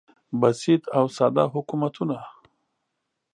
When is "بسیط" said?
0.39-0.83